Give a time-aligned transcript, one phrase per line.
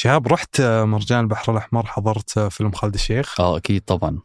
[0.00, 3.40] شهاب رحت مرجان البحر الأحمر حضرت فيلم خالد الشيخ.
[3.40, 4.18] آه أكيد طبعا.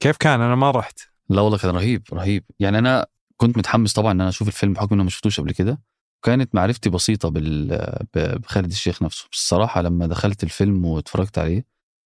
[0.00, 1.00] كيف كان؟ أنا ما رحت.
[1.28, 2.44] لا والله كان رهيب رهيب.
[2.60, 3.06] يعني أنا
[3.36, 5.80] كنت متحمس طبعا إن أنا أشوف الفيلم بحكم إنه ما شفتوش قبل كده.
[6.22, 7.78] وكانت معرفتي بسيطة بال
[8.14, 9.28] بخالد الشيخ نفسه.
[9.32, 11.64] بس الصراحة لما دخلت الفيلم واتفرجت عليه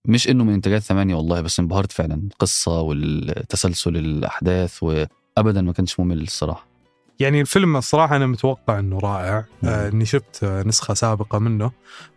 [0.09, 2.15] مش إنه من انتاجات ثمانية والله بس انبهرت فعلا.
[2.15, 6.76] القصة والتسلسل الأحداث وابدا ما كانش ممل الصراحة.
[7.21, 9.45] يعني الفيلم الصراحة أنا متوقع أنه رائع.
[9.63, 9.69] مم.
[9.69, 11.71] آه، إني شفت آه، نسخة سابقة منه.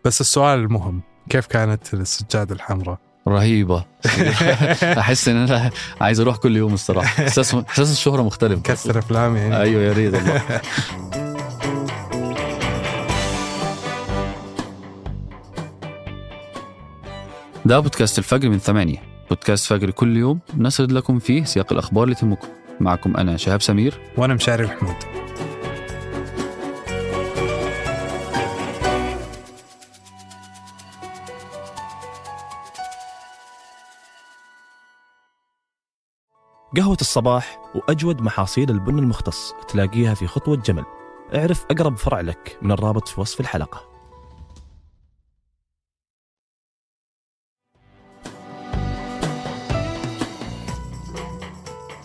[0.04, 2.98] بس السؤال المهم كيف كانت السجادة الحمراء؟
[3.28, 3.84] رهيبة.
[4.98, 7.22] أحس إن أنا عايز أروح كل يوم الصراحة.
[7.24, 9.56] أحساس أحساس الشهرة مختلف كسر أفلام يعني.
[9.60, 10.42] أيوه يا ريت والله.
[17.64, 19.02] ده بودكاست الفجر من ثمانية.
[19.28, 22.48] بودكاست فجر كل يوم نسرد لكم فيه سياق الأخبار اللي تهمكم.
[22.80, 24.00] معكم أنا شهاب سمير.
[24.16, 24.96] وأنا مشاري محمود.
[36.76, 40.84] قهوة الصباح وأجود محاصيل البن المختص تلاقيها في خطوة جمل.
[41.34, 43.89] اعرف أقرب فرع لك من الرابط في وصف الحلقة.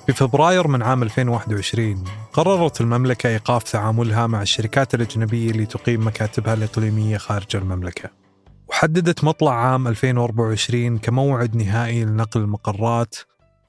[0.05, 2.03] في فبراير من عام 2021
[2.33, 8.09] قررت المملكة إيقاف تعاملها مع الشركات الأجنبية اللي تقيم مكاتبها الإقليمية خارج المملكة.
[8.67, 13.15] وحددت مطلع عام 2024 كموعد نهائي لنقل المقرات.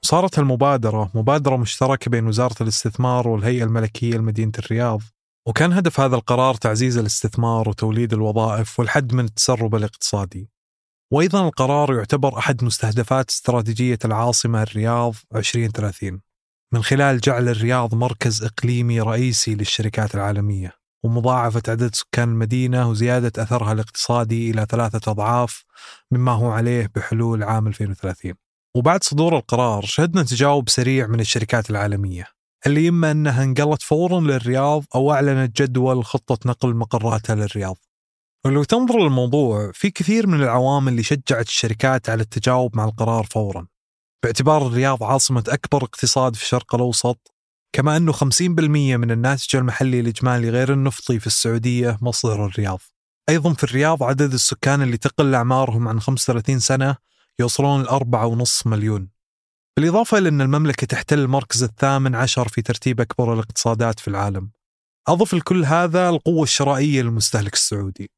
[0.01, 5.01] صارت المبادرة مبادرة مشتركة بين وزارة الاستثمار والهيئة الملكية لمدينة الرياض.
[5.47, 10.49] وكان هدف هذا القرار تعزيز الاستثمار وتوليد الوظائف والحد من التسرب الاقتصادي.
[11.11, 16.26] وأيضا القرار يعتبر أحد مستهدفات استراتيجية العاصمة الرياض 2030
[16.73, 23.71] من خلال جعل الرياض مركز إقليمي رئيسي للشركات العالمية ومضاعفة عدد سكان المدينة وزيادة أثرها
[23.71, 25.63] الاقتصادي إلى ثلاثة أضعاف
[26.11, 28.33] مما هو عليه بحلول عام 2030
[28.75, 34.83] وبعد صدور القرار شهدنا تجاوب سريع من الشركات العالمية اللي إما أنها انقلت فورا للرياض
[34.95, 37.77] أو أعلنت جدول خطة نقل مقراتها للرياض.
[38.45, 43.67] ولو تنظر للموضوع في كثير من العوامل اللي شجعت الشركات على التجاوب مع القرار فورا.
[44.23, 47.33] باعتبار الرياض عاصمة أكبر اقتصاد في الشرق الأوسط
[47.73, 48.17] كما أنه 50%
[48.97, 52.79] من الناتج المحلي الإجمالي غير النفطي في السعودية مصدر الرياض.
[53.29, 56.95] أيضا في الرياض عدد السكان اللي تقل أعمارهم عن 35 سنة
[57.39, 59.09] يوصلون لأربعة ونص مليون.
[59.77, 64.51] بالإضافة إلى أن المملكة تحتل المركز الثامن عشر في ترتيب أكبر الاقتصادات في العالم.
[65.07, 68.11] أضف لكل هذا القوة الشرائية للمستهلك السعودي.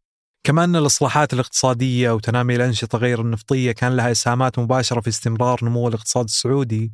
[0.50, 5.88] كما أن الإصلاحات الاقتصادية وتنامي الأنشطة غير النفطية كان لها إسهامات مباشرة في استمرار نمو
[5.88, 6.92] الاقتصاد السعودي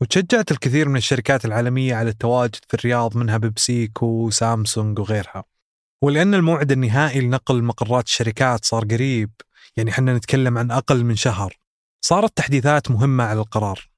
[0.00, 5.44] وتشجعت الكثير من الشركات العالمية على التواجد في الرياض منها بيبسيكو وسامسونج وغيرها.
[6.02, 9.30] ولأن الموعد النهائي لنقل مقرات الشركات صار قريب
[9.76, 11.58] يعني حنا نتكلم عن أقل من شهر
[12.04, 13.90] صارت تحديثات مهمة على القرار.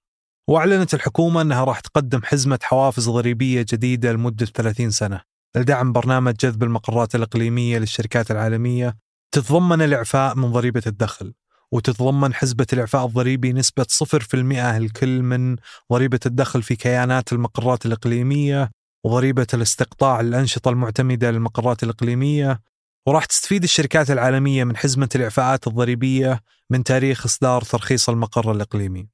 [0.49, 5.34] وأعلنت الحكومة أنها راح تقدم حزمة حوافز ضريبية جديدة لمدة 30 سنة.
[5.57, 8.97] لدعم برنامج جذب المقرات الإقليمية للشركات العالمية
[9.35, 11.35] تتضمن الإعفاء من ضريبة الدخل
[11.73, 14.35] وتتضمن حسبة الإعفاء الضريبي نسبة 0%
[14.77, 15.57] الكل من
[15.93, 18.71] ضريبة الدخل في كيانات المقرات الإقليمية
[19.05, 22.61] وضريبة الاستقطاع للأنشطة المعتمدة للمقرات الإقليمية.
[23.07, 26.41] وراح تستفيد الشركات العالمية من حزمة الإعفاءات الضريبية
[26.71, 29.09] من تاريخ إصدار ترخيص المقر الإقليمي.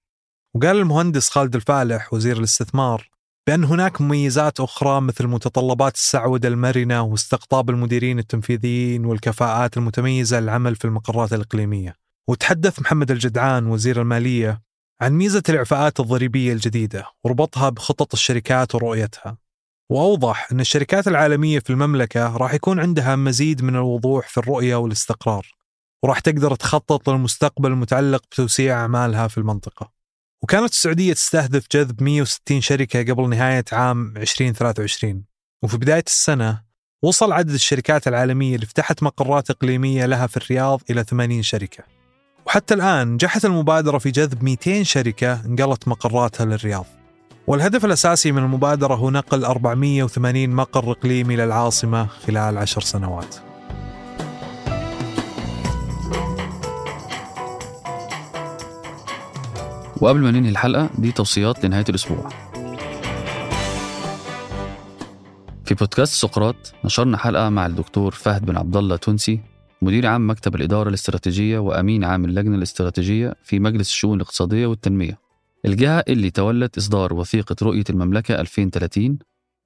[0.55, 3.10] وقال المهندس خالد الفالح وزير الاستثمار
[3.51, 10.85] بأن هناك مميزات أخرى مثل متطلبات السعودة المرنة واستقطاب المديرين التنفيذيين والكفاءات المتميزة للعمل في
[10.85, 11.97] المقرات الإقليمية.
[12.29, 14.63] وتحدث محمد الجدعان وزير المالية
[15.01, 19.37] عن ميزة الإعفاءات الضريبية الجديدة وربطها بخطط الشركات ورؤيتها.
[19.91, 25.47] وأوضح أن الشركات العالمية في المملكة راح يكون عندها مزيد من الوضوح في الرؤية والاستقرار
[26.03, 30.00] وراح تقدر تخطط للمستقبل المتعلق بتوسيع أعمالها في المنطقة.
[30.43, 35.25] وكانت السعودية تستهدف جذب 160 شركة قبل نهاية عام 2023
[35.63, 36.63] وفي بداية السنة
[37.03, 41.85] وصل عدد الشركات العالمية اللي فتحت مقرات إقليمية لها في الرياض إلى 80 شركة.
[42.47, 46.87] وحتى الآن نجحت المبادرة في جذب 200 شركة انقلت مقراتها للرياض.
[47.47, 53.50] والهدف الأساسي من المبادرة هو نقل 480 مقر إقليمي للعاصمة خلال عشر سنوات.
[60.01, 62.29] وقبل ما ننهي الحلقة دي توصيات لنهاية الأسبوع.
[65.65, 69.41] في بودكاست سقراط نشرنا حلقة مع الدكتور فهد بن عبد الله تونسي
[69.83, 75.19] مدير عام مكتب الإدارة الاستراتيجية وأمين عام اللجنة الاستراتيجية في مجلس الشؤون الاقتصادية والتنمية.
[75.65, 79.19] الجهة اللي تولت إصدار وثيقة رؤية المملكة 2030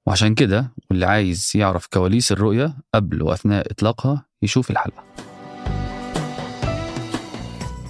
[0.07, 5.03] وعشان كده واللي عايز يعرف كواليس الرؤية قبل وأثناء إطلاقها يشوف الحلقة.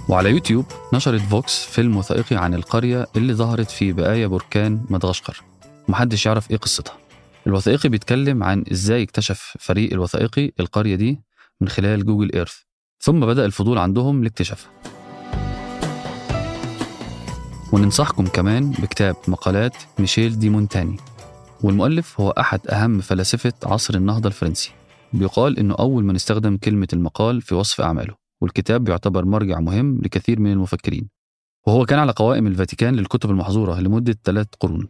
[0.08, 0.64] وعلى يوتيوب
[0.94, 5.42] نشرت فوكس فيلم وثائقي عن القرية اللي ظهرت في بقايا بركان مدغشقر.
[5.88, 6.96] محدش يعرف إيه قصتها.
[7.46, 11.20] الوثائقي بيتكلم عن إزاي اكتشف فريق الوثائقي القرية دي
[11.60, 12.54] من خلال جوجل إيرث.
[13.00, 14.70] ثم بدأ الفضول عندهم لاكتشافها.
[17.72, 20.96] وننصحكم كمان بكتاب مقالات ميشيل دي مونتاني.
[21.62, 24.70] والمؤلف هو أحد أهم فلاسفة عصر النهضة الفرنسي.
[25.12, 28.25] بيقال إنه أول من استخدم كلمة المقال في وصف أعماله.
[28.40, 31.08] والكتاب بيعتبر مرجع مهم لكثير من المفكرين.
[31.66, 34.88] وهو كان على قوائم الفاتيكان للكتب المحظورة لمدة ثلاث قرون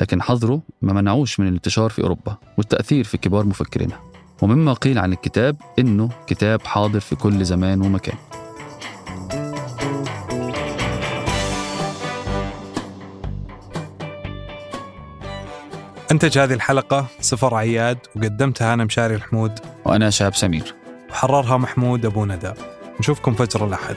[0.00, 4.00] لكن حظره ما منعوش من الانتشار في أوروبا والتأثير في كبار مفكرينها
[4.42, 8.16] ومما قيل عن الكتاب إنه كتاب حاضر في كل زمان ومكان.
[16.12, 19.52] أنتج هذه الحلقة سفر عياد وقدمتها أنا مشاري الحمود.
[19.84, 20.74] وأنا شاب سمير.
[21.10, 22.52] وحررها محمود أبو ندى.
[23.00, 23.96] نشوفكم فجر الأحد